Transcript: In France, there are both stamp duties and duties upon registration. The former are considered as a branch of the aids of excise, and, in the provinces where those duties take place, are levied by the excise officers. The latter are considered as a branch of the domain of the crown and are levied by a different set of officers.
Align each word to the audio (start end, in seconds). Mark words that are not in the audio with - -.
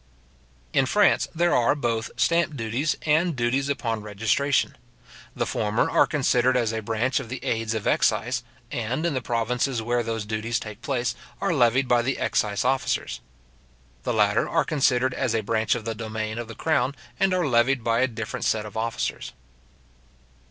In 0.73 0.87
France, 0.87 1.27
there 1.35 1.53
are 1.55 1.75
both 1.75 2.09
stamp 2.17 2.57
duties 2.57 2.95
and 3.03 3.35
duties 3.35 3.69
upon 3.69 4.01
registration. 4.01 4.75
The 5.35 5.45
former 5.45 5.87
are 5.91 6.07
considered 6.07 6.57
as 6.57 6.73
a 6.73 6.79
branch 6.81 7.19
of 7.19 7.29
the 7.29 7.37
aids 7.45 7.75
of 7.75 7.85
excise, 7.85 8.41
and, 8.71 9.05
in 9.05 9.13
the 9.13 9.21
provinces 9.21 9.79
where 9.79 10.01
those 10.01 10.25
duties 10.25 10.59
take 10.59 10.81
place, 10.81 11.13
are 11.39 11.53
levied 11.53 11.87
by 11.87 12.01
the 12.01 12.17
excise 12.17 12.65
officers. 12.65 13.19
The 14.01 14.11
latter 14.11 14.49
are 14.49 14.65
considered 14.65 15.13
as 15.13 15.35
a 15.35 15.41
branch 15.41 15.75
of 15.75 15.85
the 15.85 15.93
domain 15.93 16.39
of 16.39 16.47
the 16.47 16.55
crown 16.55 16.95
and 17.19 17.31
are 17.31 17.45
levied 17.45 17.83
by 17.83 17.99
a 17.99 18.07
different 18.07 18.45
set 18.45 18.65
of 18.65 18.75
officers. 18.75 19.33